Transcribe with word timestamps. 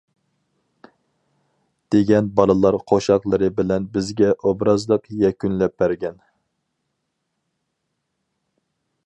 دېگەن 1.95 2.31
بالىلار 2.39 2.77
قوشاقلىرى 2.93 3.51
بىلەن 3.59 3.85
بىزگە 3.99 4.31
ئوبرازلىق 4.39 5.07
يەكۈنلەپ 5.25 5.77
بەرگەن. 5.85 6.19